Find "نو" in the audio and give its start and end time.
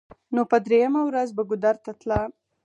0.35-0.41